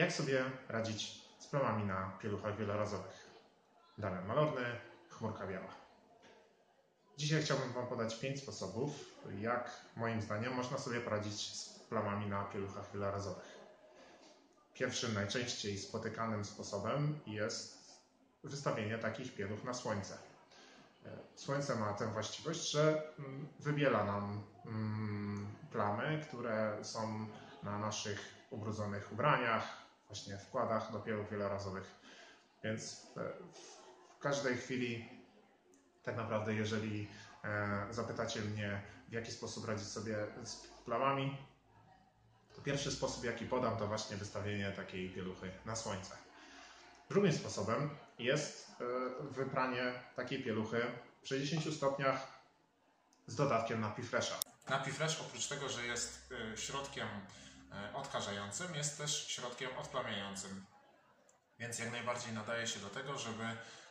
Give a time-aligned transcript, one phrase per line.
[0.00, 3.30] Jak sobie radzić z plamami na pieluchach wielorazowych?
[3.98, 4.64] Damian Malorny,
[5.08, 5.74] chmurka biała.
[7.18, 8.90] Dzisiaj chciałbym Wam podać 5 sposobów,
[9.38, 13.58] jak moim zdaniem można sobie poradzić z plamami na pieluchach wielorazowych.
[14.74, 18.00] Pierwszym, najczęściej spotykanym sposobem jest
[18.44, 20.18] wystawienie takich pieluch na słońce.
[21.34, 27.26] Słońce ma tę właściwość, że mm, wybiela nam mm, plamy, które są
[27.62, 31.94] na naszych ubrudzonych ubraniach, właśnie wkładach do pieluch wielorazowych.
[32.64, 33.32] Więc e,
[34.16, 35.08] w każdej chwili,
[36.02, 37.08] tak naprawdę, jeżeli
[37.44, 41.36] e, zapytacie mnie, w jaki sposób radzić sobie z plamami,
[42.56, 46.16] to pierwszy sposób, jaki podam, to właśnie wystawienie takiej pieluchy na słońce.
[47.08, 48.84] Drugim sposobem jest e,
[49.22, 50.82] wypranie takiej pieluchy
[51.22, 52.40] w 60 stopniach
[53.26, 54.34] z dodatkiem napi fresha.
[54.68, 57.08] Napi fresh oprócz tego, że jest środkiem
[57.94, 60.66] odkażającym, jest też środkiem odplamiającym.
[61.58, 63.44] Więc jak najbardziej nadaje się do tego, żeby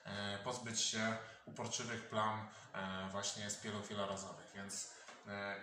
[0.05, 4.52] e, pozbyć się uporczywych plam e, właśnie z pieluch wielorazowych.
[4.55, 4.99] Więc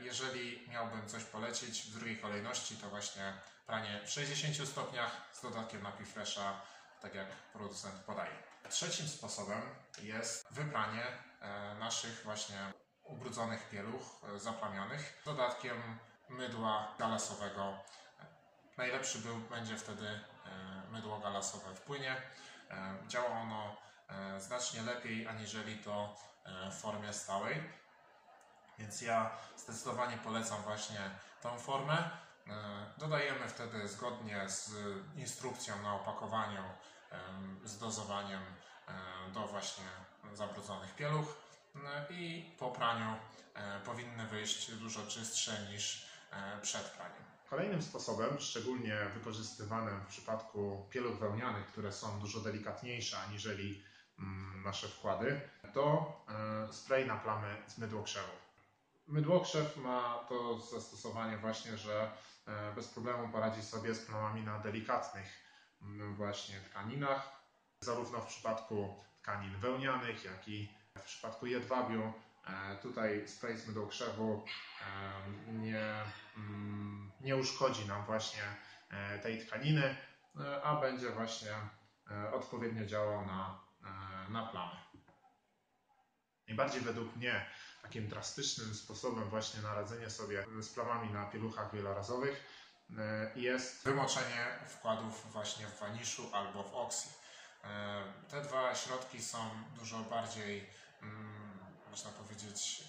[0.01, 3.33] jeżeli miałbym coś polecić w drugiej kolejności, to właśnie
[3.67, 6.61] pranie w 60 stopniach z dodatkiem napi fresha,
[7.01, 8.43] tak jak producent podaje.
[8.71, 9.63] Trzecim sposobem
[10.03, 11.05] jest wypranie
[11.79, 17.79] naszych właśnie ubrudzonych pieluch zaplamionych dodatkiem mydła galasowego
[18.77, 20.21] Najlepszy był, będzie wtedy e,
[20.91, 22.17] mydło galasowe w płynie.
[22.71, 23.77] E, działa ono
[24.09, 26.17] e, znacznie lepiej aniżeli to
[26.71, 27.63] w formie stałej.
[28.79, 31.11] Więc ja zdecydowanie polecam właśnie
[31.43, 32.11] tą formę.
[32.99, 34.71] Dodajemy wtedy zgodnie z
[35.17, 36.63] instrukcją na opakowaniu,
[37.65, 38.43] z dozowaniem
[39.33, 39.85] do właśnie
[40.33, 41.27] zabrudzonych pieluch
[42.11, 43.17] i po praniu
[43.85, 46.07] powinny wyjść dużo czystsze niż
[46.63, 47.36] przed praniem.
[47.51, 53.85] Kolejnym sposobem, szczególnie wykorzystywanym w przypadku pieluch wełnianych, które są dużo delikatniejsze aniżeli
[54.19, 55.41] mm, nasze wkłady,
[55.75, 56.13] to
[56.69, 58.33] e, spray na plamy z mydłokrzewu.
[59.07, 62.11] Mydłokrzew ma to zastosowanie właśnie, że
[62.47, 65.27] e, bez problemu poradzi sobie z plamami na delikatnych
[65.83, 67.41] mm, właśnie tkaninach,
[67.81, 72.13] zarówno w przypadku tkanin wełnianych, jak i w przypadku jedwabiu.
[72.47, 74.45] E, tutaj spray z mydłokrzewu
[75.49, 76.05] nie
[77.27, 78.43] nie uszkodzi nam właśnie
[78.91, 79.97] e, tej tkaniny,
[80.41, 81.55] e, a będzie właśnie
[82.11, 83.61] e, odpowiednio działał na,
[84.29, 84.77] na plamy.
[86.49, 87.47] Najbardziej według mnie
[87.83, 92.47] takim drastycznym sposobem właśnie na radzenie sobie z plamami na pieluchach wielorazowych
[93.37, 97.09] jest wymoczenie wkładów właśnie w waniszu albo w oksy.
[98.29, 99.39] Te dwa środki są
[99.79, 100.71] dużo bardziej,
[101.03, 101.59] mm,
[101.91, 102.85] można powiedzieć,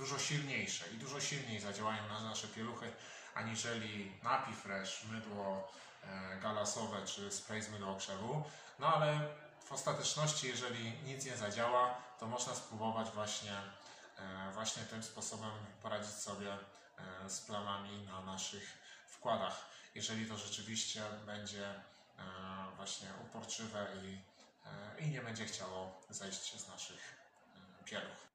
[0.00, 2.92] dużo silniejsze i dużo silniej zadziałają na nasze pieluchy
[3.34, 5.72] aniżeli Napi Fresh, mydło
[6.02, 8.44] e, galasowe czy spray z mydłokrzewu.
[8.78, 9.28] No ale
[9.64, 13.56] w ostateczności, jeżeli nic nie zadziała, to można spróbować właśnie,
[14.18, 15.50] e, właśnie tym sposobem
[15.82, 19.70] poradzić sobie e, z plamami na naszych wkładach.
[19.94, 21.74] Jeżeli to rzeczywiście będzie
[22.76, 24.18] właśnie uporczywe i,
[25.04, 27.14] i nie będzie chciało zejść z naszych
[27.84, 28.29] pieluch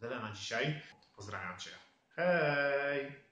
[0.00, 0.82] tyle na dzisiaj.
[1.16, 1.70] Pozdrawiam Cię.
[2.16, 3.22] Hej!